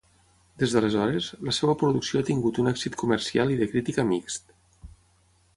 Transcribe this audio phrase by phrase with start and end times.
[0.61, 4.53] Des d'aleshores, la seva producció ha tingut un èxit comercial i de crítica mixt.